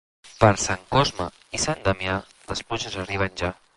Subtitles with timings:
[0.43, 1.27] Per Sant Cosme
[1.57, 2.17] i Sant Damià,
[2.53, 3.53] les pluges arriben ja.